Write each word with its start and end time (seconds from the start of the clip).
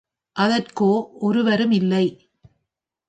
அதற்கோ 0.35 0.89
ஒருவரும் 1.19 1.71
இல்லை. 1.71 2.05